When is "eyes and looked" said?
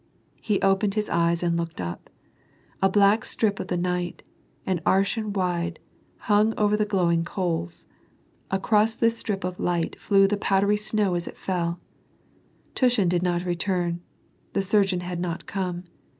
1.11-1.79